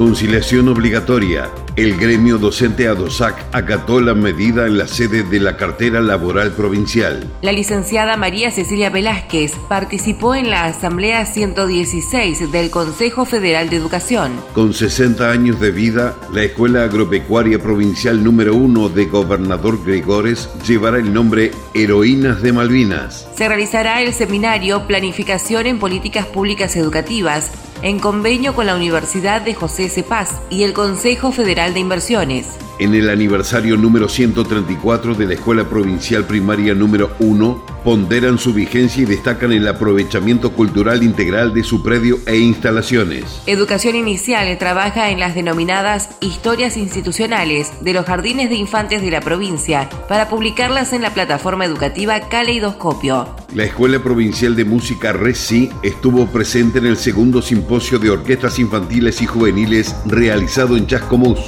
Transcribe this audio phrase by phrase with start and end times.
[0.00, 1.50] Conciliación obligatoria.
[1.76, 7.30] El gremio docente ADOSAC acató la medida en la sede de la cartera laboral provincial.
[7.42, 14.32] La licenciada María Cecilia Velázquez participó en la Asamblea 116 del Consejo Federal de Educación.
[14.54, 20.96] Con 60 años de vida, la Escuela Agropecuaria Provincial número 1 de Gobernador Gregores llevará
[20.96, 23.28] el nombre Heroínas de Malvinas.
[23.36, 29.54] Se realizará el seminario Planificación en Políticas Públicas Educativas en convenio con la Universidad de
[29.54, 32.46] José Cepaz y el Consejo Federal de Inversiones.
[32.80, 39.02] En el aniversario número 134 de la Escuela Provincial Primaria número 1, ponderan su vigencia
[39.02, 43.42] y destacan el aprovechamiento cultural integral de su predio e instalaciones.
[43.44, 49.20] Educación Inicial trabaja en las denominadas historias institucionales de los jardines de infantes de la
[49.20, 53.28] provincia para publicarlas en la plataforma educativa Caleidoscopio.
[53.54, 59.20] La Escuela Provincial de Música RECI estuvo presente en el segundo simposio de orquestas infantiles
[59.20, 61.40] y juveniles realizado en Chascomús.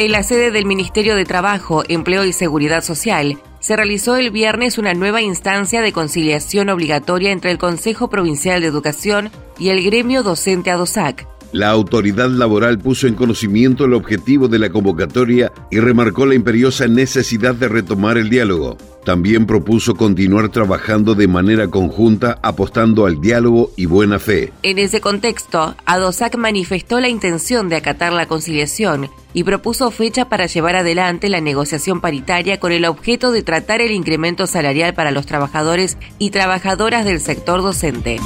[0.00, 4.78] En la sede del Ministerio de Trabajo, Empleo y Seguridad Social, se realizó el viernes
[4.78, 10.22] una nueva instancia de conciliación obligatoria entre el Consejo Provincial de Educación y el gremio
[10.22, 11.28] docente ADOSAC.
[11.52, 16.86] La autoridad laboral puso en conocimiento el objetivo de la convocatoria y remarcó la imperiosa
[16.86, 18.76] necesidad de retomar el diálogo.
[19.04, 24.52] También propuso continuar trabajando de manera conjunta apostando al diálogo y buena fe.
[24.62, 30.46] En ese contexto, ADOSAC manifestó la intención de acatar la conciliación y propuso fecha para
[30.46, 35.26] llevar adelante la negociación paritaria con el objeto de tratar el incremento salarial para los
[35.26, 38.18] trabajadores y trabajadoras del sector docente.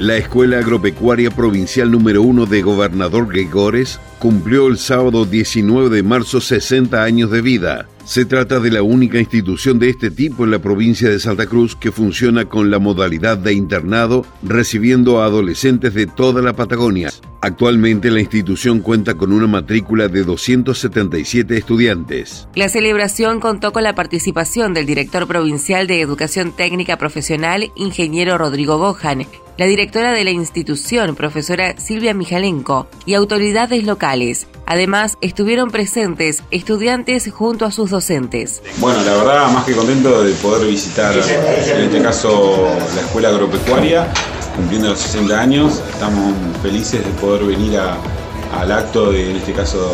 [0.00, 6.40] La Escuela Agropecuaria Provincial número 1 de Gobernador Gregores cumplió el sábado 19 de marzo
[6.40, 7.86] 60 años de vida.
[8.06, 11.76] Se trata de la única institución de este tipo en la provincia de Santa Cruz
[11.76, 17.12] que funciona con la modalidad de internado, recibiendo a adolescentes de toda la Patagonia.
[17.42, 22.48] Actualmente la institución cuenta con una matrícula de 277 estudiantes.
[22.54, 28.78] La celebración contó con la participación del director provincial de Educación Técnica Profesional, ingeniero Rodrigo
[28.78, 29.26] Bojan,
[29.60, 34.46] la directora de la institución, profesora Silvia Mijalenko, y autoridades locales.
[34.64, 38.62] Además, estuvieron presentes estudiantes junto a sus docentes.
[38.78, 44.10] Bueno, la verdad, más que contento de poder visitar, en este caso, la escuela agropecuaria,
[44.56, 45.82] cumpliendo los 60 años.
[45.92, 46.32] Estamos
[46.62, 49.92] felices de poder venir al acto, de, en este caso,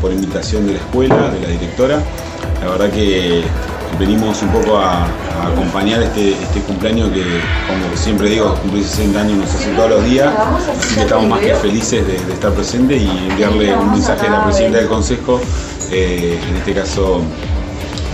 [0.00, 2.02] por invitación de la escuela, de la directora.
[2.60, 3.44] La verdad que
[3.98, 5.06] venimos un poco a,
[5.46, 10.04] acompañar este, este, cumpleaños que, como siempre digo, cumplir 60 años nos hace todos los
[10.04, 10.32] días,
[10.78, 14.44] así que estamos más que felices de, estar presentes y enviarle un mensaje a la
[14.44, 15.40] presidenta del Consejo,
[15.90, 17.22] eh, en este caso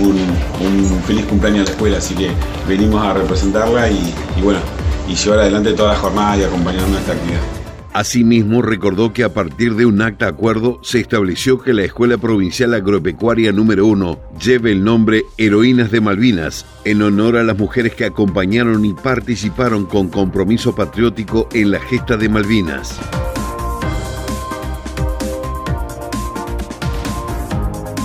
[0.01, 2.31] un, feliz cumpleaños a la escuela, así que
[2.69, 4.61] venimos a representarla y, bueno,
[5.09, 7.64] y llevar adelante toda la jornada y acompañarnos en esta actividad.
[7.95, 12.75] Asimismo, recordó que a partir de un acta acuerdo se estableció que la Escuela Provincial
[12.75, 18.05] Agropecuaria número 1 lleve el nombre Heroínas de Malvinas, en honor a las mujeres que
[18.05, 22.99] acompañaron y participaron con compromiso patriótico en la gesta de Malvinas.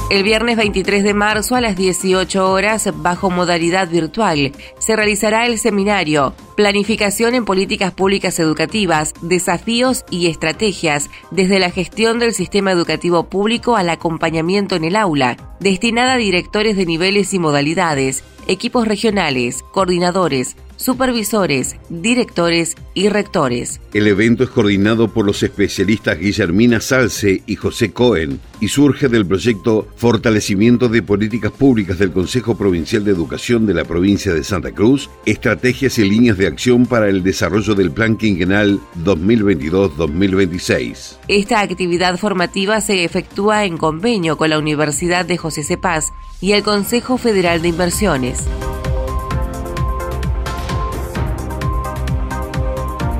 [0.09, 5.59] El viernes 23 de marzo a las 18 horas, bajo modalidad virtual, se realizará el
[5.59, 13.29] seminario Planificación en Políticas Públicas Educativas, Desafíos y Estrategias desde la gestión del sistema educativo
[13.29, 19.61] público al acompañamiento en el aula, destinada a directores de niveles y modalidades, equipos regionales,
[19.71, 23.81] coordinadores, supervisores, directores y rectores.
[23.93, 29.25] El evento es coordinado por los especialistas Guillermina Salce y José Cohen y surge del
[29.25, 34.71] proyecto Fortalecimiento de Políticas Públicas del Consejo Provincial de Educación de la provincia de Santa
[34.71, 41.17] Cruz, estrategias y líneas de acción para el desarrollo del Plan Quinquenal 2022-2026.
[41.27, 46.05] Esta actividad formativa se efectúa en convenio con la Universidad de José Cepaz
[46.39, 48.45] y el Consejo Federal de Inversiones.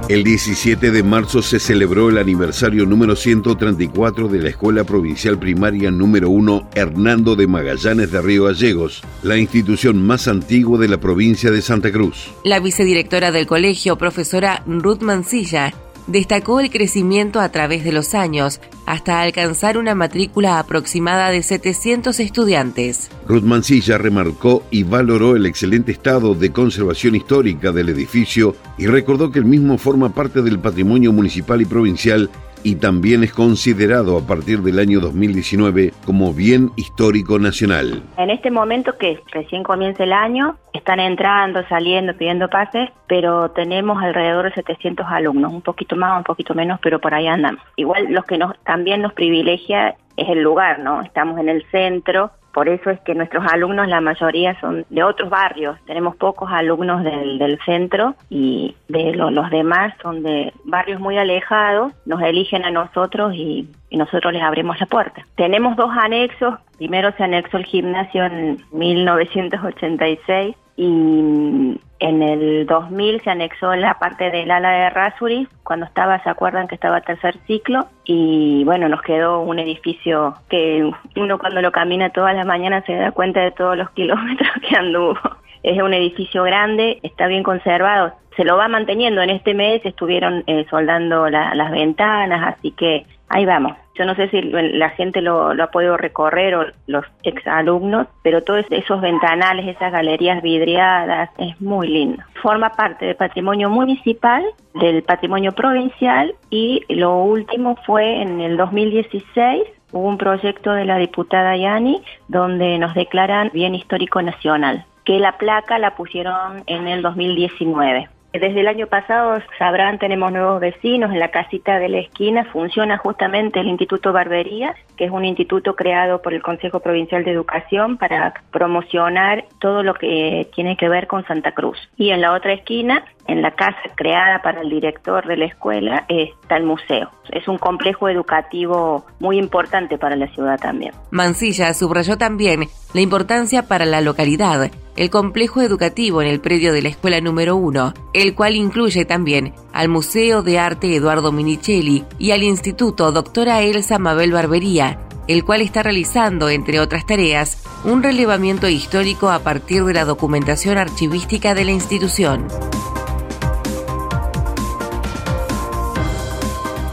[0.10, 5.92] El 17 de marzo se celebró el aniversario número 134 de la Escuela Provincial Primaria
[5.92, 11.52] número 1 Hernando de Magallanes de Río Gallegos, la institución más antigua de la provincia
[11.52, 12.32] de Santa Cruz.
[12.44, 15.76] La vicedirectora del colegio, profesora Ruth Mancilla,
[16.10, 22.20] destacó el crecimiento a través de los años hasta alcanzar una matrícula aproximada de 700
[22.20, 23.10] estudiantes.
[23.28, 29.32] Ruth Mancilla remarcó y valoró el excelente estado de conservación histórica del edificio y recordó
[29.32, 32.30] que el mismo forma parte del patrimonio municipal y provincial
[32.64, 38.04] y también es considerado a partir del año 2019 como bien histórico nacional.
[38.18, 44.02] En este momento que recién comienza el año, están entrando, saliendo, pidiendo pases, pero tenemos
[44.02, 47.62] alrededor de 700 alumnos, un poquito más, un poquito menos, pero por ahí andamos.
[47.76, 51.02] Igual los que nos, también nos privilegia es el lugar, ¿no?
[51.02, 55.30] Estamos en el centro, por eso es que nuestros alumnos, la mayoría son de otros
[55.30, 55.78] barrios.
[55.86, 61.94] Tenemos pocos alumnos del, centro y de los demás son de barrios muy alejados.
[62.06, 65.26] Nos eligen a nosotros y, y nosotros les abrimos la puerta.
[65.36, 66.56] Tenemos dos anexos.
[66.76, 74.32] Primero se anexó el gimnasio en 1986 y en el 2000 se anexó la parte
[74.32, 79.02] del ala de Rasuri, cuando estaba, se acuerdan que estaba tercer ciclo, y bueno, nos
[79.02, 83.52] quedó un edificio que uno cuando lo camina todas las mañanas se da cuenta de
[83.52, 85.20] todos los kilómetros que anduvo.
[85.62, 89.22] Es un edificio grande, está bien conservado, se lo va manteniendo.
[89.22, 93.78] En este mes estuvieron eh, soldando las ventanas, así que ahí vamos.
[93.96, 98.66] Yo no sé si la gente lo, ha podido recorrer o los exalumnos, pero todos
[98.70, 102.24] esos ventanales, esas galerías vidriadas, es muy lindo.
[102.42, 104.44] Forma parte del patrimonio municipal,
[104.74, 110.98] del patrimonio provincial y lo último fue en el 2016 hubo un proyecto de la
[110.98, 117.02] diputada Yani donde nos declaran bien histórico nacional, que la placa la pusieron en el
[117.02, 118.08] 2019.
[118.32, 121.12] Desde el año pasado, sabrán, tenemos nuevos vecinos.
[121.12, 125.76] En la casita de la esquina funciona justamente el Instituto Barbería, que es un instituto
[125.76, 131.08] creado por el Consejo Provincial de Educación para promocionar todo lo que tiene que ver
[131.08, 131.78] con Santa Cruz.
[131.98, 136.06] Y en la otra esquina en la casa creada para el director de la escuela
[136.08, 137.10] está el museo.
[137.32, 140.94] Es un complejo educativo muy importante para la ciudad también.
[141.12, 142.62] Mancilla subrayó también
[142.94, 147.56] la importancia para la localidad el complejo educativo en el predio de la escuela número
[147.56, 153.62] 1, el cual incluye también al Museo de Arte Eduardo Minichelli y al Instituto Doctora
[153.62, 155.00] Elsa Mabel Barbería,
[155.30, 160.78] el cual está realizando, entre otras tareas, un relevamiento histórico a partir de la documentación
[160.78, 162.46] archivística de la institución.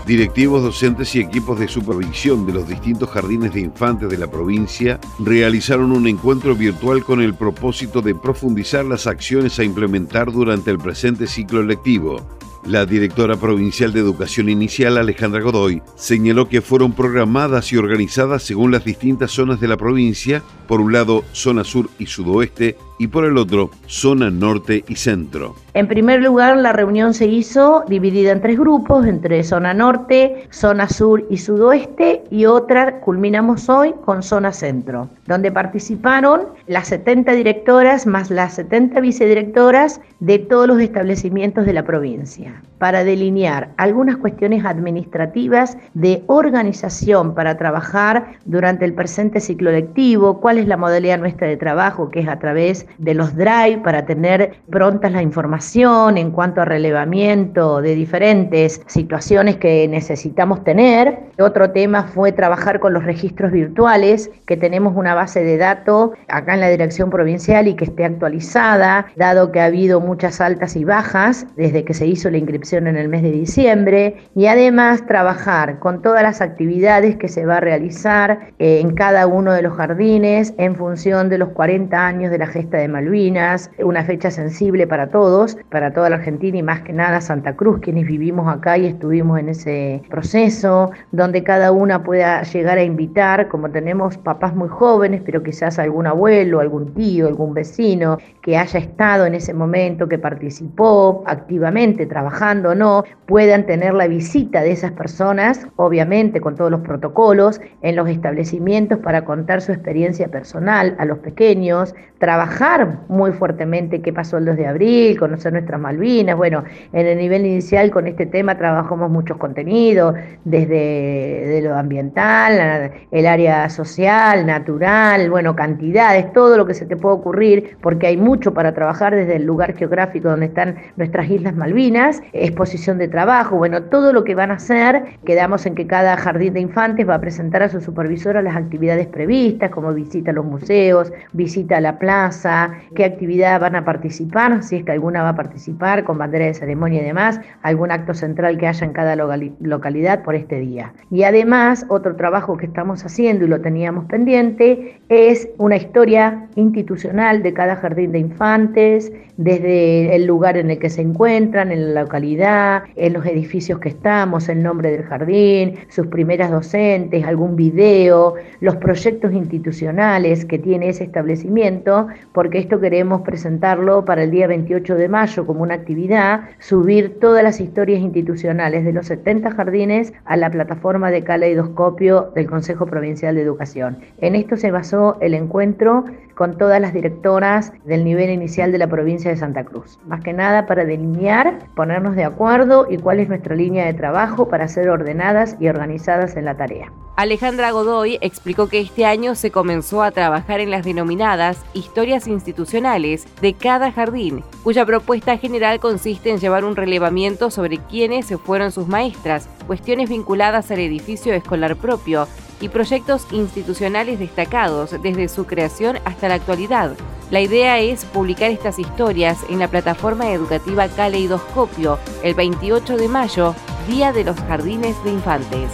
[0.06, 5.00] Directivos, docentes y equipos de supervisión de los distintos jardines de infantes de la provincia
[5.18, 10.78] realizaron un encuentro virtual con el propósito de profundizar las acciones a implementar durante el
[10.78, 12.24] presente ciclo lectivo.
[12.66, 18.72] La directora provincial de Educación Inicial, Alejandra Godoy, señaló que fueron programadas y organizadas según
[18.72, 23.24] las distintas zonas de la provincia, por un lado zona sur y sudoeste y por
[23.24, 25.54] el otro zona norte y centro.
[25.76, 30.88] En primer lugar, la reunión se hizo dividida en tres grupos, entre zona norte, zona
[30.88, 38.06] sur y sudoeste, y otra culminamos hoy con zona centro, donde participaron las 70 directoras
[38.06, 44.64] más las 70 vicedirectoras de todos los establecimientos de la provincia, para delinear algunas cuestiones
[44.64, 51.46] administrativas de organización para trabajar durante el presente ciclo lectivo, cuál es la modalidad nuestra
[51.46, 56.30] de trabajo, que es a través de los drive para tener prontas la información en
[56.30, 61.18] cuanto a relevamiento de diferentes situaciones que necesitamos tener.
[61.38, 66.54] Otro tema fue trabajar con los registros virtuales, que tenemos una base de datos acá
[66.54, 70.84] en la dirección provincial y que esté actualizada, dado que ha habido muchas altas y
[70.84, 75.78] bajas desde que se hizo la inscripción en el mes de diciembre, y además trabajar
[75.80, 79.74] con todas las actividades que se va a realizar eh, en cada uno de los
[79.74, 84.86] jardines en función de los 40 años de la gesta de Malvinas, una fecha sensible
[84.86, 88.78] para todos, para toda la Argentina y más que nada Santa Cruz, quienes vivimos acá
[88.78, 94.54] y estuvimos en ese proceso, donde cada una pueda llegar a invitar, como tenemos papás
[94.54, 99.52] muy jóvenes, pero quizás algún abuelo, algún tío, algún vecino que haya estado en ese
[99.54, 106.40] momento, que participó activamente, trabajando o no, puedan tener la visita de esas personas, obviamente
[106.40, 111.94] con todos los protocolos, en los establecimientos para contar su experiencia personal a los pequeños,
[112.18, 116.36] trabajar muy fuertemente qué pasó el 2 de abril, conocer nuestras Malvinas.
[116.36, 123.26] Bueno, en el nivel inicial con este tema trabajamos muchos contenidos, desde lo ambiental, el
[123.26, 128.54] área social, natural, bueno, cantidades, todo lo que se te puede ocurrir, porque hay mucho
[128.54, 133.82] para trabajar desde el lugar geográfico donde están nuestras Islas Malvinas, exposición de trabajo, bueno,
[133.84, 137.20] todo lo que van a hacer, quedamos en que cada jardín de infantes va a
[137.20, 141.98] presentar a su supervisora las actividades previstas, como visita a los museos, visita a la
[141.98, 146.46] plaza, qué actividad van a participar, si es que alguna va a participar con bandera
[146.46, 150.92] de ceremonia y demás, algún acto central que haya en cada localidad por este día.
[151.10, 157.42] Y además, otro trabajo que estamos haciendo y lo teníamos pendiente es una historia institucional
[157.42, 162.02] de cada jardín de infantes, desde el lugar en el que se encuentran, en la
[162.02, 168.34] localidad, en los edificios que estamos, el nombre del jardín, sus primeras docentes, algún video,
[168.60, 174.94] los proyectos institucionales que tiene ese establecimiento, porque esto queremos presentarlo para el día 28
[174.94, 175.15] de mayo
[175.46, 181.10] como una actividad, subir todas las historias institucionales de los 70 jardines a la plataforma
[181.10, 183.98] de caleidoscopio del Consejo Provincial de Educación.
[184.18, 186.04] En esto se basó el encuentro
[186.34, 189.98] con todas las directoras del nivel inicial de la provincia de Santa Cruz.
[190.06, 194.48] Más que nada para delinear, ponernos de acuerdo y cuál es nuestra línea de trabajo
[194.48, 196.92] para ser ordenadas y organizadas en la tarea.
[197.16, 203.26] Alejandra Godoy explicó que este año se comenzó a trabajar en las denominadas historias institucionales
[203.40, 208.86] de cada jardín, cuya propuesta general consiste en llevar un relevamiento sobre quiénes fueron sus
[208.86, 212.28] maestras, cuestiones vinculadas al edificio escolar propio
[212.60, 216.96] y proyectos institucionales destacados desde su creación hasta la actualidad.
[217.30, 223.54] La idea es publicar estas historias en la plataforma educativa Caleidoscopio el 28 de mayo,
[223.88, 225.70] Día de los Jardines de Infantes.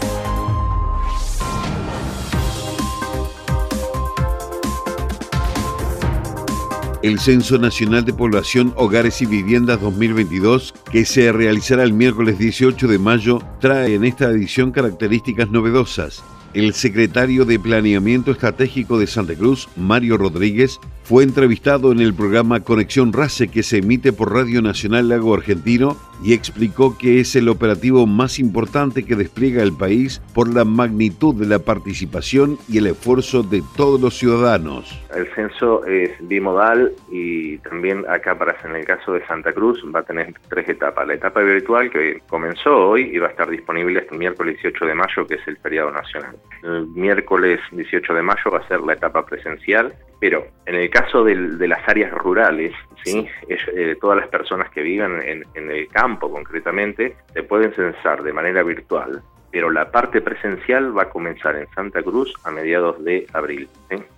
[7.03, 12.87] El Censo Nacional de Población, Hogares y Viviendas 2022, que se realizará el miércoles 18
[12.87, 16.23] de mayo, trae en esta edición características novedosas.
[16.55, 22.61] El secretario de Planeamiento Estratégico de Santa Cruz, Mario Rodríguez, fue entrevistado en el programa
[22.61, 27.49] Conexión RACE que se emite por Radio Nacional Lago Argentino y explicó que es el
[27.49, 32.87] operativo más importante que despliega el país por la magnitud de la participación y el
[32.87, 35.01] esfuerzo de todos los ciudadanos.
[35.15, 40.01] El censo es bimodal y también acá para en el caso de Santa Cruz va
[40.01, 41.07] a tener tres etapas.
[41.07, 44.95] La etapa virtual que comenzó hoy y va a estar disponible el miércoles 18 de
[44.95, 46.37] mayo que es el feriado nacional.
[46.63, 51.25] El miércoles 18 de mayo va a ser la etapa presencial, pero en el caso
[51.25, 51.35] de
[51.67, 52.73] las áreas rurales,
[53.05, 53.27] ¿sí?
[53.49, 58.33] Eh, todas las personas que viven en, en el campo concretamente se pueden censar de
[58.33, 63.27] manera virtual, pero la parte presencial va a comenzar en Santa Cruz a mediados de
[63.33, 63.69] abril.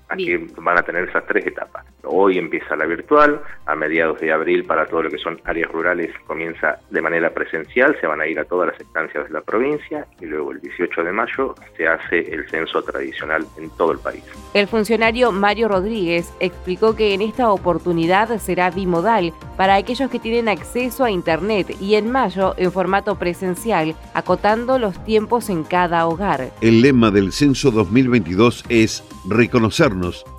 [0.09, 1.85] Aquí van a tener esas tres etapas.
[2.05, 6.11] Hoy empieza la virtual, a mediados de abril para todo lo que son áreas rurales
[6.27, 10.07] comienza de manera presencial, se van a ir a todas las estancias de la provincia
[10.21, 14.23] y luego el 18 de mayo se hace el censo tradicional en todo el país.
[14.53, 20.49] El funcionario Mario Rodríguez explicó que en esta oportunidad será bimodal para aquellos que tienen
[20.49, 26.51] acceso a Internet y en mayo en formato presencial, acotando los tiempos en cada hogar.
[26.61, 29.05] El lema del censo 2022 es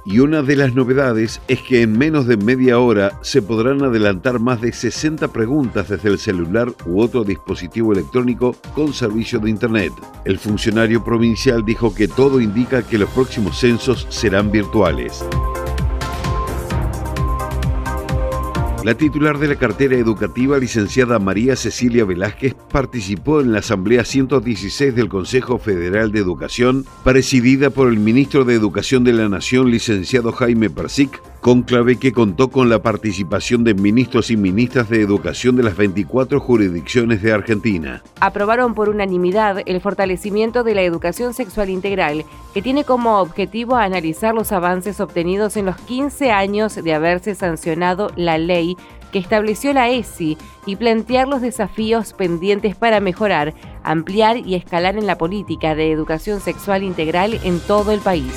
[0.06, 4.40] y una de las novedades es que en menos de media hora se podrán adelantar
[4.40, 9.94] más de 60 preguntas desde el celular u otro dispositivo electrónico con servicio de Internet.
[10.26, 15.24] El funcionario provincial dijo que todo indica que los próximos censos serán virtuales.
[18.86, 24.94] La titular de la cartera educativa, licenciada María Cecilia Velázquez, participó en la Asamblea 116
[24.94, 30.32] del Consejo Federal de Educación, presidida por el ministro de Educación de la Nación, licenciado
[30.34, 35.62] Jaime Persic, conclave que contó con la participación de ministros y ministras de educación de
[35.62, 38.02] las 24 jurisdicciones de Argentina.
[38.20, 42.25] Aprobaron por unanimidad el fortalecimiento de la educación sexual integral,
[42.56, 48.10] que tiene como objetivo analizar los avances obtenidos en los 15 años de haberse sancionado
[48.16, 48.75] la ley
[49.12, 55.06] que estableció la ESI y plantear los desafíos pendientes para mejorar, ampliar y escalar en
[55.06, 58.34] la política de educación sexual integral en todo el país.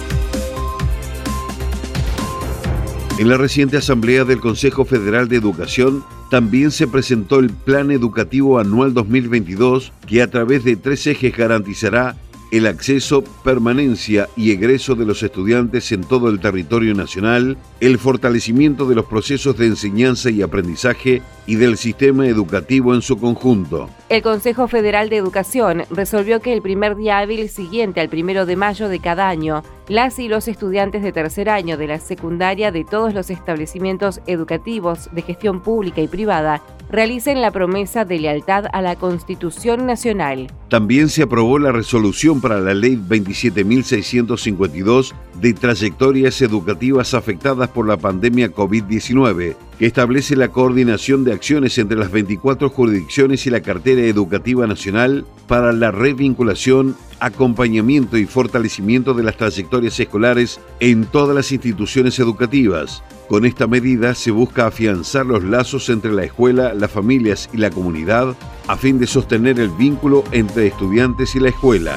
[3.19, 8.61] En la reciente asamblea del Consejo Federal de Educación también se presentó el Plan Educativo
[8.61, 12.15] Anual 2022 que a través de tres ejes garantizará
[12.51, 18.87] el acceso, permanencia y egreso de los estudiantes en todo el territorio nacional, el fortalecimiento
[18.89, 23.89] de los procesos de enseñanza y aprendizaje y del sistema educativo en su conjunto.
[24.09, 28.57] El Consejo Federal de Educación resolvió que el primer día hábil siguiente al primero de
[28.57, 32.85] mayo de cada año, las y los estudiantes de tercer año de la secundaria de
[32.85, 38.83] todos los establecimientos educativos de gestión pública y privada realicen la promesa de lealtad a
[38.83, 40.49] la Constitución Nacional.
[40.69, 47.97] También se aprobó la resolución para la Ley 27.652 de trayectorias educativas afectadas por la
[47.97, 54.03] pandemia COVID-19, que establece la coordinación de acciones entre las 24 jurisdicciones y la cartera
[54.03, 61.53] educativa nacional para la revinculación, acompañamiento y fortalecimiento de las trayectorias escolares en todas las
[61.53, 63.03] instituciones educativas.
[63.29, 67.71] Con esta medida se busca afianzar los lazos entre la escuela, las familias y la
[67.71, 68.35] comunidad
[68.67, 71.97] a fin de sostener el vínculo entre estudiantes y la escuela.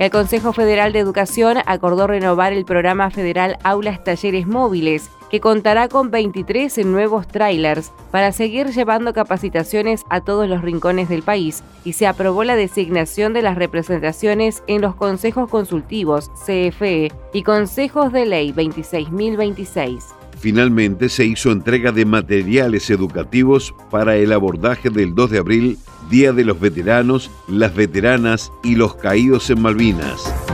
[0.00, 5.88] El Consejo Federal de Educación acordó renovar el programa federal Aulas Talleres Móviles, que contará
[5.88, 11.94] con 23 nuevos trailers para seguir llevando capacitaciones a todos los rincones del país y
[11.94, 18.26] se aprobó la designación de las representaciones en los consejos consultivos CFE y consejos de
[18.26, 20.04] ley 26026.
[20.38, 25.78] Finalmente se hizo entrega de materiales educativos para el abordaje del 2 de abril,
[26.10, 30.51] Día de los Veteranos, las Veteranas y los Caídos en Malvinas.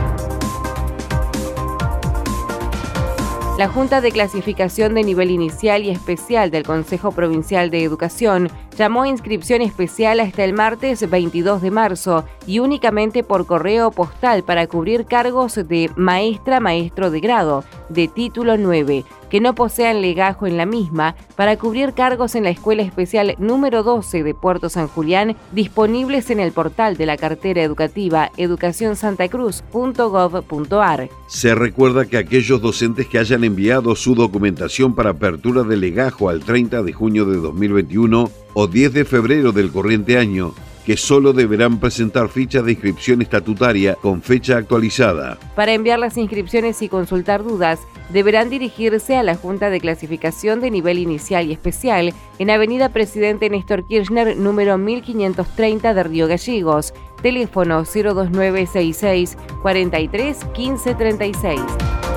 [3.59, 9.01] La Junta de Clasificación de Nivel Inicial y Especial del Consejo Provincial de Educación llamó
[9.01, 14.65] a inscripción especial hasta el martes 22 de marzo y únicamente por correo postal para
[14.67, 20.57] cubrir cargos de maestra, maestro de grado, de título 9 que no posean legajo en
[20.57, 25.35] la misma para cubrir cargos en la Escuela Especial número 12 de Puerto San Julián
[25.51, 31.09] disponibles en el portal de la cartera educativa educacionsantacruz.gov.ar.
[31.27, 36.41] Se recuerda que aquellos docentes que hayan enviado su documentación para apertura de legajo al
[36.41, 40.53] 30 de junio de 2021 o 10 de febrero del corriente año
[40.85, 45.37] que solo deberán presentar ficha de inscripción estatutaria con fecha actualizada.
[45.55, 50.71] Para enviar las inscripciones y consultar dudas, deberán dirigirse a la Junta de Clasificación de
[50.71, 57.83] Nivel Inicial y Especial en Avenida Presidente Néstor Kirchner, número 1530 de Río Gallegos, teléfono
[57.83, 62.08] 02966 43 1536.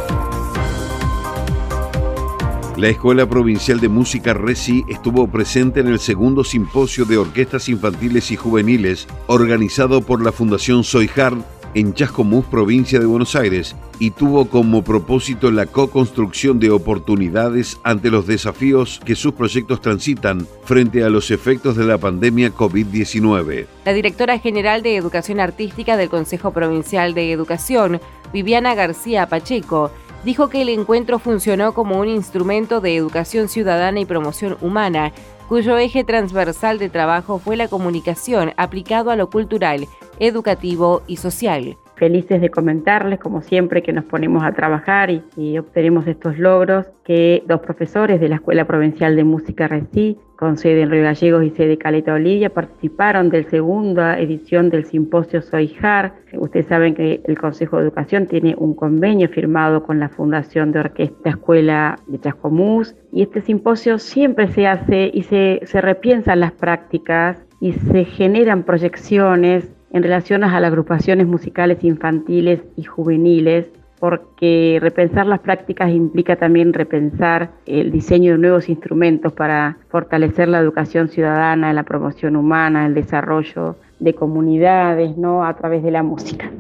[2.76, 8.30] La Escuela Provincial de Música RECI estuvo presente en el segundo simposio de orquestas infantiles
[8.30, 11.34] y juveniles organizado por la Fundación Soijar
[11.74, 18.10] en Chascomús, provincia de Buenos Aires, y tuvo como propósito la co-construcción de oportunidades ante
[18.10, 23.66] los desafíos que sus proyectos transitan frente a los efectos de la pandemia COVID-19.
[23.84, 28.00] La directora general de Educación Artística del Consejo Provincial de Educación,
[28.32, 29.90] Viviana García Pacheco,
[30.24, 35.12] dijo que el encuentro funcionó como un instrumento de educación ciudadana y promoción humana,
[35.48, 39.86] cuyo eje transversal de trabajo fue la comunicación aplicado a lo cultural,
[40.18, 41.76] educativo y social.
[41.96, 47.42] Felices de comentarles, como siempre, que nos ponemos a trabajar y, obtenemos estos logros, que
[47.46, 51.50] dos profesores de la Escuela Provincial de Música RECI con sede en Río Gallegos y
[51.50, 56.14] sede Caleta Olivia, participaron de la segunda edición del simposio Soijar.
[56.32, 60.80] Ustedes saben que el Consejo de Educación tiene un convenio firmado con la Fundación de
[60.80, 66.50] Orquesta Escuela de Chascomús y este simposio siempre se hace y se, se repiensan las
[66.50, 73.66] prácticas y se generan proyecciones en relación a las agrupaciones musicales infantiles y juveniles
[74.00, 80.58] porque repensar las prácticas implica también repensar el diseño de nuevos instrumentos para fortalecer la
[80.58, 85.44] educación ciudadana, la promoción humana, el desarrollo de comunidades, ¿no?
[85.44, 86.50] a través de la música.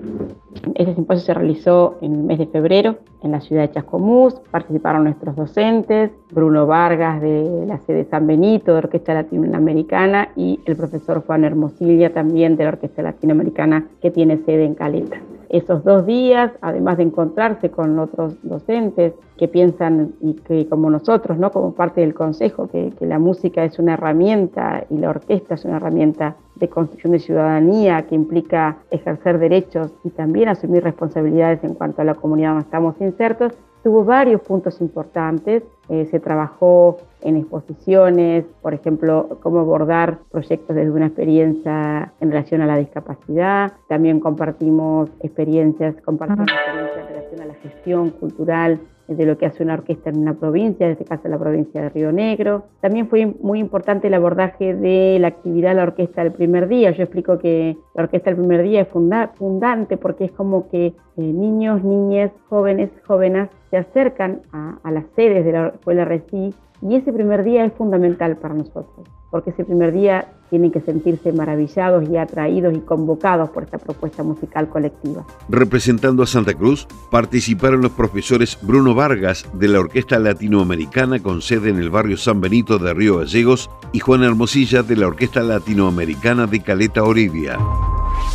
[0.74, 4.34] Este simposio se realizó en el mes de febrero en la ciudad de Chascomús.
[4.50, 10.76] Participaron nuestros docentes, Bruno Vargas de la sede San Benito de Orquesta Latinoamericana y el
[10.76, 15.16] profesor Juan Hermosilla también de la Orquesta Latinoamericana que tiene sede en Caleta
[15.52, 21.38] esos dos días, además de encontrarse con otros docentes que piensan y que como nosotros,
[21.38, 21.50] ¿no?
[21.52, 25.64] como parte del consejo, que, que, la música es una herramienta y la orquesta es
[25.64, 31.74] una herramienta de construcción de ciudadanía que implica ejercer derechos y también asumir responsabilidades en
[31.74, 35.62] cuanto a la comunidad donde estamos insertos, tuvo varios puntos importantes.
[35.88, 42.62] Eh, se trabajó en exposiciones, por ejemplo, cómo abordar proyectos desde una experiencia en relación
[42.62, 43.72] a la discapacidad.
[43.88, 49.62] También compartimos experiencias, compartimos experiencias en relación a la gestión cultural de lo que hace
[49.62, 52.64] una orquesta en una provincia, en este caso la provincia de Río Negro.
[52.80, 56.90] También fue muy importante el abordaje de la actividad de la orquesta del primer día.
[56.92, 60.94] Yo explico que la orquesta del primer día es fundante porque es como que eh,
[61.16, 67.12] niños, niñas, jóvenes, jóvenes se acercan a, las sedes de la escuela RECI y ese
[67.12, 72.18] primer día es fundamental para nosotros, porque ese primer día tienen que sentirse maravillados y
[72.18, 75.24] atraídos y convocados por esta propuesta musical colectiva.
[75.48, 81.70] Representando a Santa Cruz, participaron los profesores Bruno Vargas de la Orquesta Latinoamericana con sede
[81.70, 86.46] en el barrio San Benito de Río Gallegos y Juan Hermosilla de la Orquesta Latinoamericana
[86.46, 87.56] de Caleta Olivia.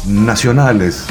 [0.08, 1.06] Nacionales.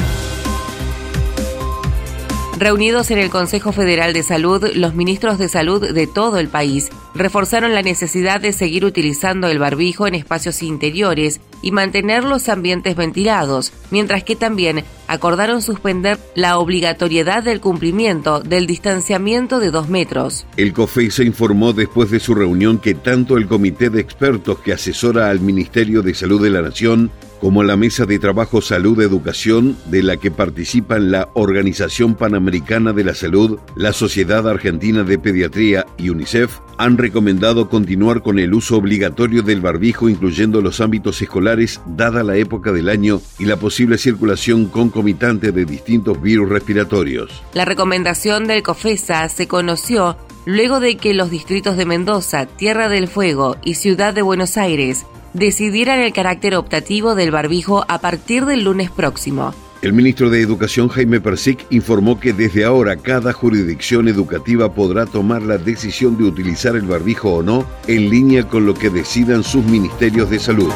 [2.59, 6.89] Reunidos en el Consejo Federal de Salud, los ministros de salud de todo el país
[7.17, 12.95] reforzaron la necesidad de seguir utilizando el barbijo en espacios interiores y mantener los ambientes
[12.95, 20.45] ventilados, mientras que también acordaron suspender la obligatoriedad del cumplimiento del distanciamiento de dos metros.
[20.57, 24.73] El COFEI se informó después de su reunión que tanto el comité de expertos que
[24.73, 29.77] asesora al Ministerio de Salud de la Nación como la Mesa de Trabajo Salud Educación,
[29.85, 35.85] de la que participan la Organización Panamericana de la Salud, la Sociedad Argentina de Pediatría
[35.97, 41.81] y UNICEF, han recomendado continuar con el uso obligatorio del barbijo incluyendo los ámbitos escolares
[41.85, 47.43] dada la época del año y la posible circulación concomitante de distintos virus respiratorios.
[47.53, 53.07] La recomendación del COFESA se conoció luego de que los distritos de Mendoza, Tierra del
[53.07, 55.05] Fuego y Ciudad de Buenos Aires
[55.37, 59.53] decidieran el carácter optativo del barbijo a partir del lunes próximo.
[59.83, 65.43] El ministro de Educación Jaime Persic informó que desde ahora cada jurisdicción educativa podrá tomar
[65.43, 69.63] la decisión de utilizar el barbijo o no en línea con lo que decidan sus
[69.65, 70.71] ministerios de salud.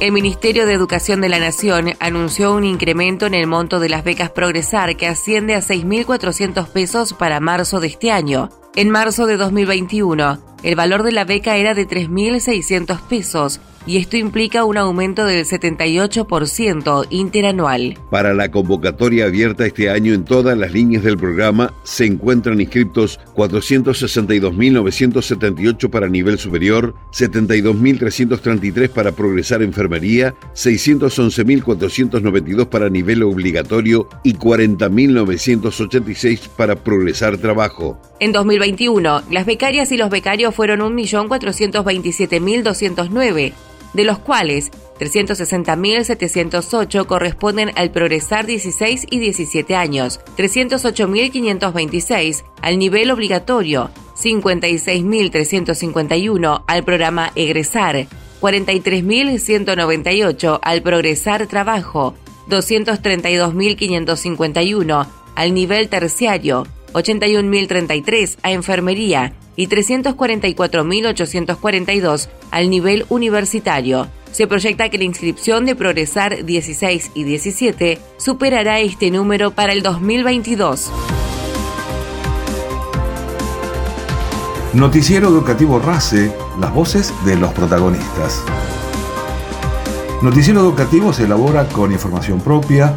[0.00, 4.02] El Ministerio de Educación de la Nación anunció un incremento en el monto de las
[4.02, 8.48] becas Progresar que asciende a 6.400 pesos para marzo de este año.
[8.74, 14.16] En marzo de 2021, el valor de la beca era de 3.600 pesos y esto
[14.16, 17.96] implica un aumento del 78% interanual.
[18.10, 23.18] Para la convocatoria abierta este año en todas las líneas del programa se encuentran inscriptos
[23.34, 36.76] 462.978 para nivel superior, 72.333 para progresar enfermería, 611.492 para nivel obligatorio y 40.986 para
[36.76, 38.00] progresar trabajo.
[38.20, 43.52] En 2021, las becarias y los becarios fueron 1.427.209
[43.92, 53.90] de los cuales 360.708 corresponden al Progresar 16 y 17 años, 308.526 al nivel obligatorio,
[54.16, 58.06] 56.351 al programa Egresar,
[58.40, 62.14] 43.198 al Progresar Trabajo,
[62.48, 74.08] 232.551 al nivel terciario, 81.033 a Enfermería y 344.842 al nivel universitario.
[74.32, 79.82] Se proyecta que la inscripción de Progresar 16 y 17 superará este número para el
[79.82, 80.90] 2022.
[84.72, 88.42] Noticiero Educativo RACE, las voces de los protagonistas.
[90.22, 92.96] Noticiero Educativo se elabora con información propia,